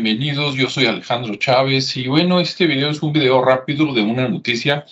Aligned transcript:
Bienvenidos, 0.00 0.54
yo 0.54 0.70
soy 0.70 0.86
Alejandro 0.86 1.34
Chávez 1.34 1.96
y 1.96 2.06
bueno, 2.06 2.38
este 2.38 2.68
video 2.68 2.90
es 2.90 3.02
un 3.02 3.12
video 3.12 3.44
rápido 3.44 3.92
de 3.92 4.00
una 4.00 4.28
noticia 4.28 4.86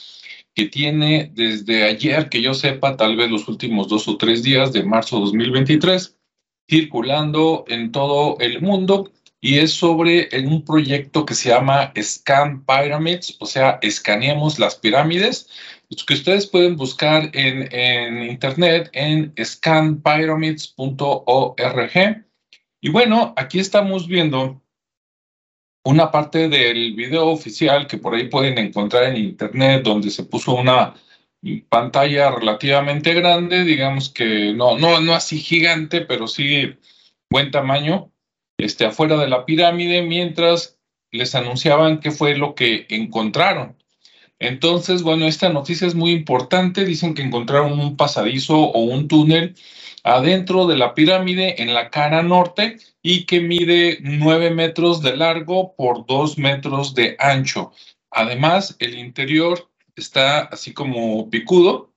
que 0.52 0.66
tiene 0.66 1.30
desde 1.32 1.84
ayer, 1.84 2.28
que 2.28 2.42
yo 2.42 2.54
sepa, 2.54 2.96
tal 2.96 3.16
vez 3.16 3.30
los 3.30 3.46
últimos 3.46 3.86
dos 3.86 4.08
o 4.08 4.16
tres 4.16 4.42
días 4.42 4.72
de 4.72 4.82
marzo 4.82 5.20
2023, 5.20 6.16
circulando 6.68 7.64
en 7.68 7.92
todo 7.92 8.36
el 8.40 8.60
mundo 8.60 9.12
y 9.40 9.58
es 9.58 9.74
sobre 9.74 10.28
un 10.44 10.64
proyecto 10.64 11.24
que 11.24 11.34
se 11.34 11.50
llama 11.50 11.92
Scan 11.96 12.66
Pyramids, 12.66 13.36
o 13.38 13.46
sea, 13.46 13.78
escaneemos 13.82 14.58
las 14.58 14.74
pirámides, 14.74 15.48
que 16.04 16.14
ustedes 16.14 16.48
pueden 16.48 16.76
buscar 16.76 17.30
en, 17.32 17.72
en 17.72 18.24
internet 18.24 18.90
en 18.92 19.32
scanpyramids.org. 19.40 22.26
Y 22.80 22.88
bueno, 22.88 23.34
aquí 23.36 23.60
estamos 23.60 24.08
viendo 24.08 24.65
una 25.86 26.10
parte 26.10 26.48
del 26.48 26.94
video 26.94 27.28
oficial 27.28 27.86
que 27.86 27.96
por 27.96 28.14
ahí 28.14 28.28
pueden 28.28 28.58
encontrar 28.58 29.04
en 29.04 29.16
internet, 29.18 29.84
donde 29.84 30.10
se 30.10 30.24
puso 30.24 30.54
una 30.54 30.94
pantalla 31.68 32.32
relativamente 32.32 33.14
grande, 33.14 33.62
digamos 33.62 34.08
que 34.08 34.52
no, 34.52 34.76
no, 34.76 35.00
no 35.00 35.14
así 35.14 35.38
gigante, 35.38 36.00
pero 36.00 36.26
sí 36.26 36.74
buen 37.30 37.52
tamaño, 37.52 38.10
este, 38.58 38.84
afuera 38.84 39.16
de 39.16 39.28
la 39.28 39.44
pirámide, 39.44 40.02
mientras 40.02 40.76
les 41.12 41.36
anunciaban 41.36 42.00
qué 42.00 42.10
fue 42.10 42.36
lo 42.36 42.56
que 42.56 42.86
encontraron. 42.88 43.75
Entonces, 44.38 45.02
bueno, 45.02 45.26
esta 45.26 45.48
noticia 45.48 45.86
es 45.86 45.94
muy 45.94 46.12
importante. 46.12 46.84
Dicen 46.84 47.14
que 47.14 47.22
encontraron 47.22 47.78
un 47.78 47.96
pasadizo 47.96 48.56
o 48.56 48.80
un 48.80 49.08
túnel 49.08 49.54
adentro 50.04 50.66
de 50.66 50.76
la 50.76 50.94
pirámide 50.94 51.62
en 51.62 51.74
la 51.74 51.90
cara 51.90 52.22
norte 52.22 52.78
y 53.02 53.24
que 53.24 53.40
mide 53.40 53.98
9 54.02 54.50
metros 54.50 55.02
de 55.02 55.16
largo 55.16 55.74
por 55.74 56.06
2 56.06 56.38
metros 56.38 56.94
de 56.94 57.16
ancho. 57.18 57.72
Además, 58.10 58.76
el 58.78 58.98
interior 58.98 59.70
está 59.96 60.40
así 60.40 60.72
como 60.72 61.28
picudo, 61.30 61.92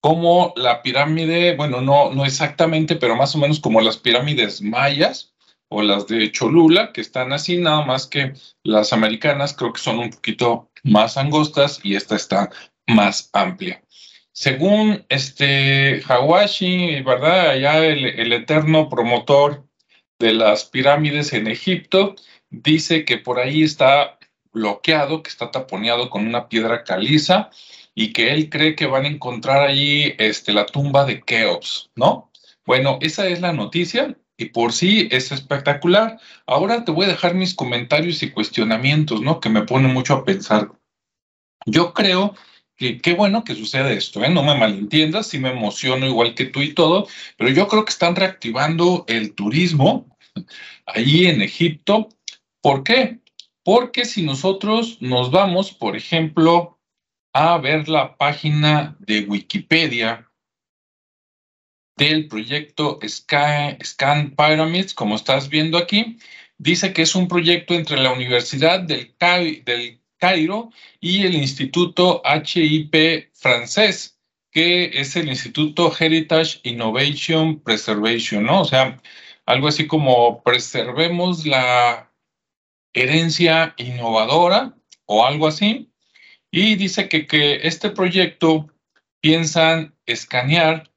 como 0.00 0.52
la 0.56 0.82
pirámide, 0.82 1.56
bueno, 1.56 1.80
no, 1.80 2.12
no 2.12 2.24
exactamente, 2.24 2.96
pero 2.96 3.16
más 3.16 3.34
o 3.34 3.38
menos 3.38 3.60
como 3.60 3.80
las 3.80 3.96
pirámides 3.96 4.60
mayas 4.60 5.31
o 5.72 5.82
las 5.82 6.06
de 6.06 6.30
Cholula, 6.30 6.92
que 6.92 7.00
están 7.00 7.32
así, 7.32 7.56
nada 7.58 7.84
más 7.84 8.06
que 8.06 8.34
las 8.62 8.92
americanas 8.92 9.54
creo 9.54 9.72
que 9.72 9.80
son 9.80 9.98
un 9.98 10.10
poquito 10.10 10.70
más 10.84 11.16
angostas 11.16 11.80
y 11.82 11.96
esta 11.96 12.16
está 12.16 12.50
más 12.86 13.30
amplia. 13.32 13.82
Según 14.32 15.04
este 15.08 16.02
Hawashi, 16.08 17.02
¿verdad? 17.02 17.50
Allá 17.50 17.84
el, 17.84 18.04
el 18.04 18.32
eterno 18.32 18.88
promotor 18.88 19.66
de 20.18 20.32
las 20.32 20.64
pirámides 20.64 21.32
en 21.32 21.46
Egipto, 21.46 22.14
dice 22.50 23.04
que 23.04 23.18
por 23.18 23.40
ahí 23.40 23.62
está 23.62 24.18
bloqueado, 24.52 25.22
que 25.22 25.30
está 25.30 25.50
taponeado 25.50 26.10
con 26.10 26.26
una 26.26 26.48
piedra 26.48 26.84
caliza 26.84 27.50
y 27.94 28.12
que 28.12 28.32
él 28.32 28.48
cree 28.48 28.74
que 28.76 28.86
van 28.86 29.04
a 29.04 29.08
encontrar 29.08 29.62
allí 29.68 30.14
este, 30.18 30.52
la 30.52 30.66
tumba 30.66 31.04
de 31.04 31.22
Keops, 31.22 31.90
¿no? 31.96 32.30
Bueno, 32.64 32.98
esa 33.00 33.26
es 33.26 33.40
la 33.40 33.52
noticia 33.52 34.16
y 34.42 34.46
por 34.46 34.72
sí 34.72 35.08
es 35.10 35.32
espectacular. 35.32 36.18
Ahora 36.46 36.84
te 36.84 36.92
voy 36.92 37.06
a 37.06 37.10
dejar 37.10 37.34
mis 37.34 37.54
comentarios 37.54 38.22
y 38.22 38.30
cuestionamientos, 38.30 39.20
¿no? 39.22 39.40
Que 39.40 39.48
me 39.48 39.62
ponen 39.62 39.92
mucho 39.92 40.14
a 40.14 40.24
pensar. 40.24 40.72
Yo 41.66 41.94
creo 41.94 42.34
que 42.76 42.98
qué 42.98 43.14
bueno 43.14 43.44
que 43.44 43.54
sucede 43.54 43.96
esto, 43.96 44.24
¿eh? 44.24 44.30
No 44.30 44.42
me 44.42 44.56
malentiendas, 44.56 45.28
sí 45.28 45.38
me 45.38 45.50
emociono 45.50 46.06
igual 46.06 46.34
que 46.34 46.46
tú 46.46 46.60
y 46.60 46.74
todo, 46.74 47.06
pero 47.36 47.50
yo 47.50 47.68
creo 47.68 47.84
que 47.84 47.92
están 47.92 48.16
reactivando 48.16 49.04
el 49.08 49.34
turismo 49.34 50.16
ahí 50.86 51.26
en 51.26 51.40
Egipto. 51.42 52.08
¿Por 52.60 52.82
qué? 52.82 53.20
Porque 53.64 54.04
si 54.04 54.22
nosotros 54.22 54.98
nos 55.00 55.30
vamos, 55.30 55.72
por 55.72 55.96
ejemplo, 55.96 56.80
a 57.32 57.58
ver 57.58 57.88
la 57.88 58.16
página 58.16 58.96
de 58.98 59.20
Wikipedia 59.20 60.28
del 62.02 62.26
proyecto 62.26 62.98
Scan 63.06 64.34
Pyramids, 64.36 64.92
como 64.92 65.14
estás 65.14 65.48
viendo 65.48 65.78
aquí, 65.78 66.18
dice 66.58 66.92
que 66.92 67.02
es 67.02 67.14
un 67.14 67.28
proyecto 67.28 67.74
entre 67.74 68.00
la 68.00 68.12
Universidad 68.12 68.80
del, 68.80 69.14
Cairo 70.18 70.70
y 71.00 71.24
el 71.24 71.34
Instituto 71.34 72.22
HIP 72.24 73.30
francés, 73.32 74.18
que 74.50 74.90
es 74.94 75.16
el 75.16 75.28
Instituto 75.28 75.92
Heritage 75.96 76.60
Innovation 76.62 77.60
Preservation, 77.60 78.44
¿no? 78.44 78.60
O 78.60 78.64
sea, 78.64 79.00
algo 79.46 79.68
así 79.68 79.88
como 79.88 80.42
preservemos 80.44 81.44
la 81.44 82.12
herencia 82.92 83.74
innovadora 83.78 84.76
o 85.06 85.24
algo 85.24 85.48
así. 85.48 85.90
Y 86.52 86.76
dice 86.76 87.08
que, 87.08 87.26
que 87.26 87.66
este 87.66 87.90
proyecto 87.90 88.68
piensan 89.20 89.96
escanear 90.06 90.91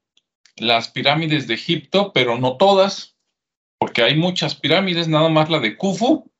las 0.56 0.88
pirámides 0.88 1.46
de 1.46 1.54
Egipto, 1.54 2.12
pero 2.12 2.38
no 2.38 2.56
todas, 2.56 3.16
porque 3.78 4.02
hay 4.02 4.16
muchas 4.16 4.54
pirámides, 4.54 5.08
nada 5.08 5.28
más 5.28 5.50
la 5.50 5.60
de 5.60 5.76
Khufu, 5.76 6.30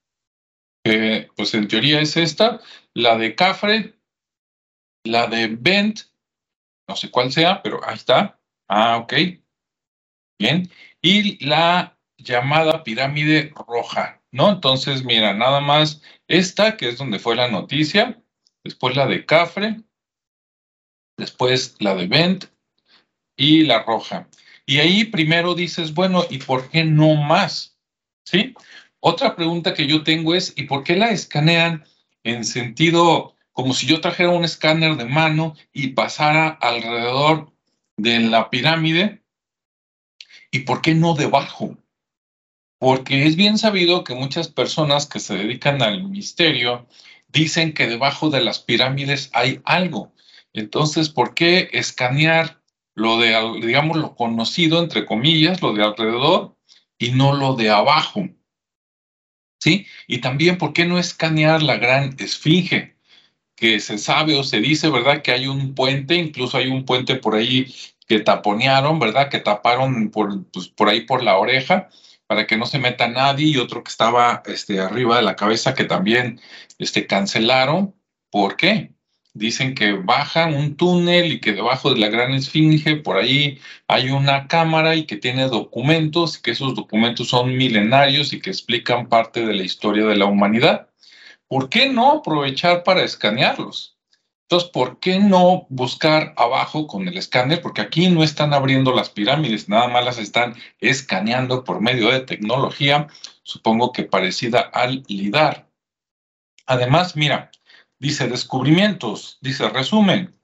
que 0.85 1.29
pues 1.37 1.55
en 1.55 1.69
teoría 1.69 2.01
es 2.01 2.17
esta, 2.17 2.61
la 2.95 3.17
de 3.19 3.35
Cafre, 3.35 3.99
la 5.05 5.27
de 5.27 5.49
Bent, 5.49 6.01
no 6.89 6.97
sé 6.97 7.11
cuál 7.11 7.33
sea, 7.33 7.63
pero 7.63 7.81
ahí 7.85 7.97
está. 7.97 8.41
Ah, 8.69 8.99
ok. 8.99 9.13
Bien. 10.39 10.71
Y 11.03 11.45
la 11.45 11.99
llamada 12.19 12.83
pirámide 12.85 13.53
roja, 13.67 14.23
¿no? 14.31 14.51
Entonces, 14.51 15.05
mira, 15.05 15.35
nada 15.35 15.61
más 15.61 16.03
esta, 16.29 16.77
que 16.77 16.89
es 16.89 16.99
donde 16.99 17.19
fue 17.19 17.37
la 17.37 17.49
noticia, 17.49 18.23
después 18.65 18.97
la 18.97 19.07
de 19.07 19.27
Cafre, 19.27 19.83
después 21.17 21.77
la 21.81 21.95
de 21.95 22.07
Bent, 22.07 22.45
y 23.37 23.65
la 23.65 23.83
roja. 23.83 24.29
Y 24.65 24.79
ahí 24.79 25.05
primero 25.05 25.55
dices, 25.55 25.95
bueno, 25.95 26.25
¿y 26.29 26.39
por 26.39 26.69
qué 26.71 26.85
no 26.85 27.15
más? 27.15 27.79
¿Sí? 28.25 28.55
Otra 29.01 29.37
pregunta 29.37 29.75
que 29.75 29.87
yo 29.87 30.03
tengo 30.03 30.35
es, 30.35 30.53
¿y 30.57 30.65
por 30.65 30.83
qué 30.83 30.97
la 30.97 31.11
escanean 31.11 31.85
en 32.25 32.45
sentido 32.45 33.37
como 33.53 33.73
si 33.73 33.87
yo 33.87 34.01
trajera 34.01 34.31
un 34.31 34.45
escáner 34.45 34.97
de 34.97 35.05
mano 35.05 35.55
y 35.73 35.89
pasara 35.89 36.49
alrededor 36.49 37.53
de 37.97 38.21
la 38.21 38.51
pirámide? 38.51 39.23
¿Y 40.51 40.61
por 40.61 40.83
qué 40.83 40.95
no 40.95 41.15
debajo? 41.15 41.77
Porque 42.79 43.27
es 43.27 43.37
bien 43.37 43.59
sabido 43.59 44.05
que 44.05 44.15
muchas 44.15 44.49
personas 44.49 45.07
que 45.07 45.21
se 45.21 45.37
dedican 45.37 45.83
al 45.83 46.09
misterio 46.09 46.87
dicen 47.29 47.73
que 47.73 47.87
debajo 47.87 48.31
de 48.31 48.43
las 48.43 48.59
pirámides 48.59 49.31
hay 49.33 49.61
algo. 49.65 50.13
Entonces, 50.53 51.09
¿por 51.09 51.35
qué 51.35 51.69
escanear 51.73 52.61
lo 52.97 53.19
de, 53.19 53.61
digamos, 53.65 53.99
lo 53.99 54.17
conocido, 54.17 54.83
entre 54.83 55.07
comillas, 55.07 55.63
lo 55.63 55.75
de 55.75 55.85
alrededor 55.85 56.57
y 56.99 57.11
no 57.11 57.35
lo 57.35 57.55
de 57.55 57.71
abajo. 57.71 58.29
¿Sí? 59.61 59.87
Y 60.07 60.19
también, 60.19 60.59
¿por 60.59 60.73
qué 60.73 60.87
no 60.87 60.99
escanear 60.99 61.63
la 61.63 61.77
gran 61.77 62.17
esfinge? 62.19 62.97
Que 63.55 63.81
se 63.81 63.99
sabe 63.99 64.35
o 64.35 64.45
se 64.45 64.61
dice, 64.61 64.91
¿verdad? 64.91 65.23
Que 65.23 65.33
hay 65.33 65.47
un 65.47 65.75
puente, 65.75 66.15
incluso 66.15 66.57
hay 66.59 66.69
un 66.69 66.85
puente 66.85 67.17
por 67.17 67.35
ahí 67.35 67.73
que 68.09 68.21
taponearon, 68.21 68.99
¿verdad? 68.99 69.29
Que 69.29 69.41
taparon 69.41 70.11
por, 70.11 70.51
pues, 70.51 70.69
por 70.69 70.89
ahí 70.89 71.03
por 71.03 71.23
la 71.23 71.37
oreja 71.37 71.89
para 72.27 72.47
que 72.47 72.57
no 72.57 72.67
se 72.67 72.79
meta 72.79 73.09
nadie 73.09 73.47
y 73.47 73.57
otro 73.59 73.85
que 73.85 73.91
estaba 73.91 74.43
este, 74.47 74.81
arriba 74.81 75.17
de 75.17 75.23
la 75.23 75.37
cabeza 75.37 75.75
que 75.75 75.85
también 75.85 76.41
este, 76.79 77.07
cancelaron. 77.07 77.95
¿Por 78.31 78.57
qué? 78.57 78.96
Dicen 79.37 79.75
que 79.75 79.93
bajan 79.93 80.55
un 80.55 80.77
túnel 80.77 81.33
y 81.33 81.41
que 81.41 81.53
debajo 81.53 81.93
de 81.93 82.01
la 82.01 82.09
gran 82.09 82.33
esfinge 82.33 82.97
por 82.97 83.17
ahí 83.17 83.59
hay 83.87 84.11
una 84.11 84.49
cámara 84.49 84.97
y 84.97 85.05
que 85.05 85.17
tiene 85.17 85.49
documentos 85.49 86.39
que 86.39 86.53
esos 86.53 86.75
documentos 86.75 87.29
son 87.29 87.57
milenarios 87.57 88.33
y 88.33 88.41
que 88.41 88.51
explican 88.51 89.09
parte 89.09 89.45
de 89.47 89.55
la 89.55 89.63
historia 89.63 90.07
de 90.07 90.17
la 90.17 90.27
humanidad. 90.27 90.89
¿Por 91.49 91.69
qué 91.69 91.89
no 91.89 92.13
aprovechar 92.13 92.83
para 92.83 93.03
escanearlos? 93.03 93.97
Entonces, 94.49 94.71
¿por 94.71 95.01
qué 95.01 95.19
no 95.19 95.67
buscar 95.71 96.33
abajo 96.37 96.87
con 96.87 97.09
el 97.09 97.19
escáner? 97.19 97.61
Porque 97.61 97.81
aquí 97.81 98.09
no 98.09 98.23
están 98.23 98.55
abriendo 98.55 98.93
las 98.95 99.11
pirámides, 99.11 99.69
nada 99.69 99.89
más 99.89 100.05
las 100.05 100.19
están 100.19 100.55
escaneando 100.79 101.65
por 101.65 101.81
medio 101.81 102.11
de 102.11 102.21
tecnología, 102.21 103.09
supongo 103.43 103.93
que 103.93 104.05
parecida 104.05 104.61
al 104.61 105.03
LIDAR. 105.09 105.69
Además, 106.65 107.17
mira, 107.17 107.51
dice 107.99 108.29
descubrimientos, 108.29 109.39
dice 109.41 109.69
resumen. 109.69 110.35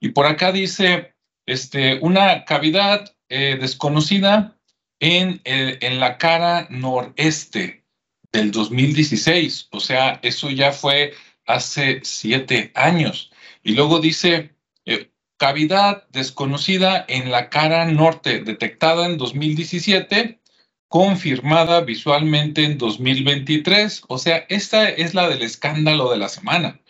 Y 0.00 0.10
por 0.10 0.26
acá 0.26 0.52
dice 0.52 1.14
este, 1.46 1.98
una 2.00 2.44
cavidad 2.44 3.14
eh, 3.28 3.56
desconocida 3.60 4.58
en, 5.00 5.40
eh, 5.44 5.78
en 5.80 6.00
la 6.00 6.18
cara 6.18 6.66
noreste 6.70 7.84
del 8.32 8.50
2016. 8.50 9.68
O 9.70 9.80
sea, 9.80 10.20
eso 10.22 10.50
ya 10.50 10.72
fue 10.72 11.14
hace 11.46 12.00
siete 12.02 12.70
años. 12.74 13.30
Y 13.62 13.72
luego 13.72 13.98
dice 13.98 14.54
eh, 14.84 15.10
cavidad 15.36 16.06
desconocida 16.10 17.04
en 17.08 17.30
la 17.30 17.48
cara 17.48 17.84
norte, 17.86 18.40
detectada 18.40 19.06
en 19.06 19.18
2017, 19.18 20.40
confirmada 20.88 21.80
visualmente 21.80 22.64
en 22.64 22.78
2023. 22.78 24.02
O 24.08 24.18
sea, 24.18 24.44
esta 24.48 24.88
es 24.88 25.14
la 25.14 25.28
del 25.28 25.42
escándalo 25.42 26.10
de 26.10 26.18
la 26.18 26.28
semana. 26.28 26.80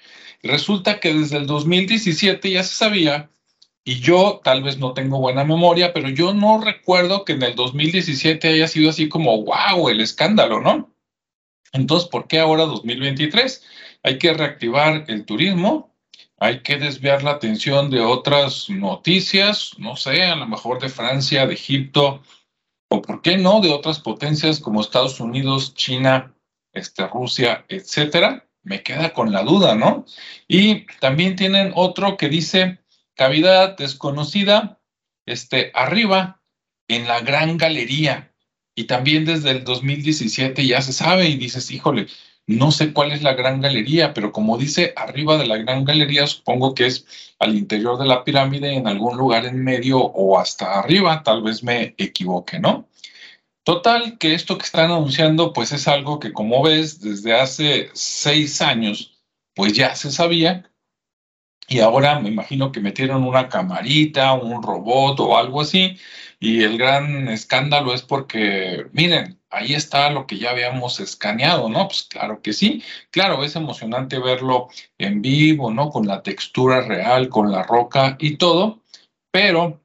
Resulta 0.42 1.00
que 1.00 1.12
desde 1.12 1.38
el 1.38 1.46
2017 1.46 2.50
ya 2.50 2.62
se 2.62 2.74
sabía, 2.74 3.30
y 3.84 4.00
yo 4.00 4.42
tal 4.44 4.62
vez 4.62 4.78
no 4.78 4.92
tengo 4.92 5.18
buena 5.18 5.44
memoria, 5.44 5.94
pero 5.94 6.10
yo 6.10 6.34
no 6.34 6.60
recuerdo 6.60 7.24
que 7.24 7.32
en 7.32 7.42
el 7.42 7.54
2017 7.54 8.48
haya 8.48 8.68
sido 8.68 8.90
así 8.90 9.08
como, 9.08 9.44
wow, 9.44 9.88
el 9.88 10.02
escándalo, 10.02 10.60
¿no? 10.60 10.94
Entonces, 11.72 12.08
¿por 12.08 12.26
qué 12.26 12.38
ahora 12.38 12.66
2023? 12.66 13.64
Hay 14.02 14.18
que 14.18 14.34
reactivar 14.34 15.06
el 15.08 15.24
turismo, 15.24 15.94
hay 16.38 16.60
que 16.60 16.76
desviar 16.76 17.22
la 17.22 17.32
atención 17.32 17.90
de 17.90 18.00
otras 18.00 18.68
noticias, 18.68 19.72
no 19.78 19.96
sé, 19.96 20.22
a 20.22 20.36
lo 20.36 20.46
mejor 20.46 20.80
de 20.80 20.88
Francia, 20.88 21.46
de 21.46 21.54
Egipto, 21.54 22.22
o 22.90 23.02
por 23.02 23.22
qué 23.22 23.38
no, 23.38 23.60
de 23.60 23.72
otras 23.72 24.00
potencias 24.00 24.60
como 24.60 24.80
Estados 24.80 25.18
Unidos, 25.18 25.74
China, 25.74 26.34
este, 26.72 27.06
Rusia, 27.08 27.64
etcétera. 27.68 28.47
Me 28.68 28.82
queda 28.82 29.12
con 29.12 29.32
la 29.32 29.42
duda, 29.42 29.74
¿no? 29.74 30.04
Y 30.46 30.86
también 31.00 31.36
tienen 31.36 31.72
otro 31.74 32.16
que 32.16 32.28
dice 32.28 32.78
cavidad 33.14 33.76
desconocida, 33.76 34.78
este, 35.26 35.72
arriba, 35.74 36.40
en 36.88 37.08
la 37.08 37.20
gran 37.20 37.58
galería. 37.58 38.32
Y 38.74 38.84
también 38.84 39.24
desde 39.24 39.50
el 39.50 39.64
2017 39.64 40.66
ya 40.66 40.80
se 40.82 40.92
sabe 40.92 41.28
y 41.28 41.36
dices, 41.36 41.70
híjole, 41.70 42.06
no 42.46 42.70
sé 42.70 42.94
cuál 42.94 43.12
es 43.12 43.22
la 43.22 43.34
gran 43.34 43.60
galería, 43.60 44.14
pero 44.14 44.32
como 44.32 44.56
dice 44.56 44.94
arriba 44.96 45.36
de 45.36 45.46
la 45.46 45.58
gran 45.58 45.84
galería, 45.84 46.26
supongo 46.26 46.74
que 46.74 46.86
es 46.86 47.06
al 47.38 47.54
interior 47.54 47.98
de 47.98 48.06
la 48.06 48.24
pirámide, 48.24 48.74
en 48.74 48.86
algún 48.86 49.18
lugar 49.18 49.44
en 49.44 49.62
medio 49.62 49.98
o 49.98 50.38
hasta 50.38 50.78
arriba, 50.78 51.22
tal 51.22 51.42
vez 51.42 51.62
me 51.62 51.94
equivoque, 51.98 52.58
¿no? 52.58 52.87
Total, 53.68 54.16
que 54.16 54.32
esto 54.32 54.56
que 54.56 54.64
están 54.64 54.90
anunciando, 54.90 55.52
pues 55.52 55.72
es 55.72 55.88
algo 55.88 56.18
que 56.18 56.32
como 56.32 56.62
ves, 56.62 57.02
desde 57.02 57.34
hace 57.34 57.90
seis 57.92 58.62
años, 58.62 59.20
pues 59.54 59.74
ya 59.74 59.94
se 59.94 60.10
sabía. 60.10 60.70
Y 61.68 61.80
ahora 61.80 62.18
me 62.18 62.30
imagino 62.30 62.72
que 62.72 62.80
metieron 62.80 63.24
una 63.24 63.50
camarita, 63.50 64.32
un 64.32 64.62
robot 64.62 65.20
o 65.20 65.36
algo 65.36 65.60
así. 65.60 65.98
Y 66.40 66.62
el 66.62 66.78
gran 66.78 67.28
escándalo 67.28 67.92
es 67.92 68.00
porque, 68.00 68.86
miren, 68.92 69.38
ahí 69.50 69.74
está 69.74 70.08
lo 70.08 70.26
que 70.26 70.38
ya 70.38 70.52
habíamos 70.52 70.98
escaneado, 70.98 71.68
¿no? 71.68 71.88
Pues 71.88 72.04
claro 72.04 72.40
que 72.40 72.54
sí, 72.54 72.82
claro, 73.10 73.44
es 73.44 73.54
emocionante 73.54 74.18
verlo 74.18 74.68
en 74.96 75.20
vivo, 75.20 75.70
¿no? 75.70 75.90
Con 75.90 76.06
la 76.06 76.22
textura 76.22 76.80
real, 76.80 77.28
con 77.28 77.52
la 77.52 77.64
roca 77.64 78.16
y 78.18 78.38
todo, 78.38 78.82
pero 79.30 79.82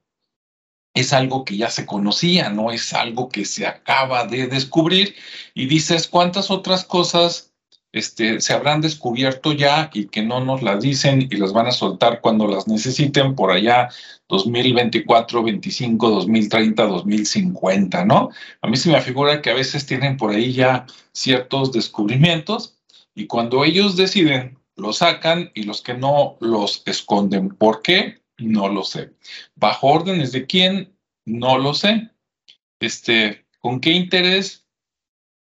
es 0.94 1.14
algo 1.14 1.44
que 1.46 1.58
ya 1.58 1.70
se 1.70 1.86
conocía, 1.86 2.50
no 2.50 2.72
es 2.72 2.94
algo 2.94 3.30
que 3.30 3.46
se 3.46 3.66
acaba 3.66 4.26
de 4.26 4.48
descubrir 4.48 5.16
y 5.54 5.68
dices 5.68 6.08
cuántas 6.08 6.52
otras 6.52 6.86
cosas 6.86 7.54
este, 7.94 8.42
se 8.42 8.54
habrán 8.54 8.82
descubierto 8.82 9.54
ya 9.54 9.92
y 9.94 10.08
que 10.08 10.24
no 10.24 10.44
nos 10.44 10.64
las 10.64 10.82
dicen 10.82 11.28
y 11.30 11.38
las 11.38 11.54
van 11.54 11.68
a 11.68 11.72
soltar 11.72 12.22
cuando 12.22 12.48
las 12.48 12.68
necesiten 12.68 13.36
por 13.36 13.52
allá 13.52 13.90
2024, 14.30 15.44
25, 15.44 16.10
2030, 16.10 16.88
2050, 16.88 18.06
¿no? 18.06 18.30
A 18.62 18.68
mí 18.68 18.78
se 18.78 18.92
me 18.92 19.00
figura 19.02 19.42
que 19.42 19.52
a 19.52 19.54
veces 19.54 19.86
tienen 19.86 20.18
por 20.18 20.32
ahí 20.32 20.54
ya 20.54 20.88
ciertos 21.12 21.72
descubrimientos 21.72 22.80
y 23.14 23.28
cuando 23.28 23.64
ellos 23.64 23.96
deciden, 23.96 24.58
lo 24.76 24.92
sacan 24.92 25.52
y 25.54 25.64
los 25.64 25.82
que 25.82 25.94
no 25.94 26.38
los 26.40 26.82
esconden. 26.88 27.50
¿Por 27.50 27.84
qué? 27.84 28.23
No 28.44 28.68
lo 28.68 28.84
sé. 28.84 29.14
¿Bajo 29.56 29.88
órdenes 29.88 30.32
de 30.32 30.46
quién? 30.46 30.98
No 31.26 31.58
lo 31.58 31.74
sé. 31.74 32.10
Este, 32.80 33.46
¿Con 33.60 33.80
qué 33.80 33.92
interés? 33.92 34.68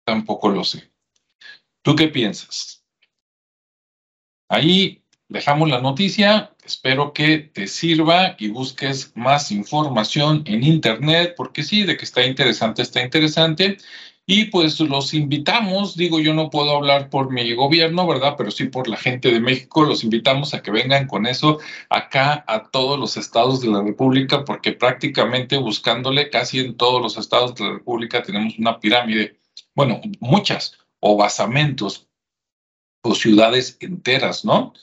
Tampoco 0.06 0.50
lo 0.50 0.63
sé. 0.63 0.92
¿Tú 1.81 1.96
qué 1.96 2.07
piensas? 2.10 2.84
Ahí 4.50 5.04
dejamos 5.30 5.69
la 5.69 5.80
noticia. 5.80 6.54
Espero 6.66 7.13
que 7.13 7.38
te 7.38 7.68
sirva 7.68 8.36
y 8.38 8.50
busques 8.50 9.16
más 9.16 9.52
información 9.52 10.44
en 10.45 10.63
Internet, 10.63 11.36
porque 11.38 11.63
sí, 11.63 11.84
de 11.84 11.95
que 11.95 12.06
está 12.06 12.25
interesante, 12.25 12.81
está 12.81 13.02
interesante. 13.02 13.78
Y 14.31 14.46
pues 14.46 14.80
los 14.80 15.16
invitamos, 15.16 15.98
digo, 15.98 16.20
yo 16.20 16.36
no 16.36 16.52
puedo 16.52 16.78
hablar 16.78 17.10
por 17.10 17.31
mi 17.31 17.52
gobierno, 17.56 18.06
¿verdad? 18.06 18.36
Pero 18.38 18.52
sí 18.52 18.66
por 18.66 18.88
la 18.88 18.96
gente 18.96 19.31
de 19.31 19.40
México, 19.40 19.81
los 19.84 20.04
invitamos 20.04 20.54
a 20.54 20.62
que 20.62 20.70
vengan 20.70 21.08
con 21.08 21.26
eso 21.26 21.58
acá 21.90 22.46
a 22.48 22.70
todos 22.70 23.00
los 23.00 23.18
estados 23.18 23.60
de 23.60 23.70
la 23.70 23.81
República, 23.81 24.46
porque 24.46 24.74
prácticamente 24.74 25.58
buscándole 25.58 26.30
casi 26.30 26.60
en 26.60 26.78
todos 26.78 27.02
los 27.02 27.18
estados 27.18 27.56
de 27.56 27.64
la 27.64 27.72
República 27.72 28.22
tenemos 28.22 28.60
una 28.60 28.80
pirámide, 28.80 29.40
bueno, 29.74 30.00
muchas, 30.20 30.78
o 31.00 31.18
basamentos 31.18 32.08
o 33.02 33.16
ciudades 33.16 33.78
enteras, 33.80 34.46
¿no? 34.46 34.74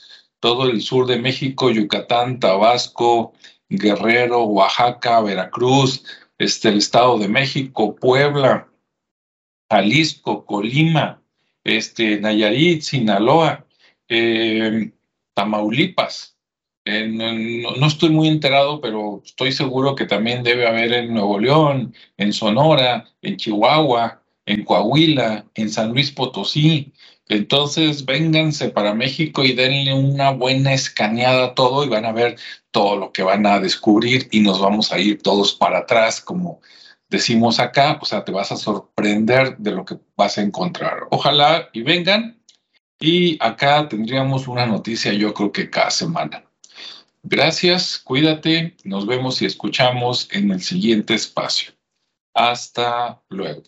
Todo 0.41 0.69
el 0.69 0.83
sur 0.83 1.07
de 1.07 1.21
México, 1.21 1.71
Yucatán, 1.71 2.41
Tabasco, 2.41 3.33
Guerrero, 3.69 4.43
Oaxaca, 4.43 5.21
Veracruz, 5.21 6.03
este, 6.37 6.71
el 6.71 6.79
Estado 6.79 7.17
de 7.19 7.29
México, 7.29 7.95
Puebla, 7.95 8.67
Jalisco, 9.71 10.45
Colima, 10.45 11.23
este, 11.65 12.21
Nayarit, 12.21 12.83
Sinaloa, 12.83 13.67
eh, 14.09 14.93
Tamaulipas. 15.35 16.37
no, 16.85 17.87
estoy 17.87 18.11
muy 18.11 18.29
enterado, 18.29 18.81
pero 18.81 19.23
estoy 19.25 19.53
seguro 19.53 19.95
que 19.95 20.07
también 20.07 20.43
debe 20.43 20.67
haber 20.69 20.93
en 20.93 21.15
Nuevo 21.15 21.39
León, 21.41 21.95
en 22.17 22.33
Sonora, 22.33 23.05
en 23.23 23.37
Chihuahua, 23.37 24.23
en 24.47 24.65
Coahuila, 24.65 25.45
en 25.55 25.69
San 25.69 25.93
Luis 25.93 26.11
Potosí. 26.13 26.93
Entonces, 27.29 28.05
vénganse 28.05 28.69
para 28.69 28.95
México 28.95 29.45
y 29.45 29.53
denle 29.53 29.93
una 29.93 30.31
buena 30.31 30.73
escaneada 30.73 31.47
a 31.47 31.55
todo 31.55 31.85
y 31.85 31.89
van 31.89 32.05
a 32.05 32.13
ver 32.13 32.37
todo 32.71 32.97
lo 32.97 33.13
que 33.13 33.25
van 33.25 33.45
a 33.47 33.59
descubrir 33.59 34.29
y 34.31 34.41
nos 34.41 34.61
vamos 34.61 34.93
a 34.93 35.01
ir 35.01 35.21
todos 35.23 35.53
para 35.53 35.79
atrás, 35.79 36.21
como 36.21 36.61
decimos 37.09 37.61
acá, 37.61 37.99
o 38.01 38.05
sea, 38.05 38.25
te 38.25 38.33
vas 38.33 38.53
a 38.53 38.57
sorprender 38.57 39.57
de 39.59 39.73
lo 39.73 39.85
que 39.85 39.99
vas 40.17 40.39
a 40.39 40.43
encontrar. 40.43 41.07
Ojalá 41.11 41.69
y 41.73 41.83
vengan. 41.83 42.41
Y 42.99 43.37
acá 43.45 43.89
tendríamos 43.89 44.49
una 44.49 44.65
noticia, 44.65 45.13
yo 45.13 45.35
creo 45.35 45.53
que 45.53 45.69
cada 45.69 45.91
semana. 45.91 46.45
Gracias, 47.23 47.99
cuídate, 47.99 48.77
nos 48.85 49.07
vemos 49.07 49.43
y 49.43 49.47
escuchamos 49.47 50.29
en 50.33 50.51
el 50.51 50.63
siguiente 50.63 51.15
espacio. 51.15 51.73
Hasta 52.33 53.21
luego. 53.29 53.65